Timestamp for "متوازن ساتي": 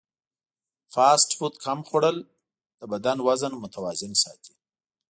3.63-4.53